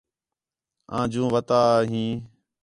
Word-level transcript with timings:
آں 0.97 1.05
جوں 1.11 1.27
وَتا 1.33 1.59
آ 1.75 1.79
ہیں 1.91 2.13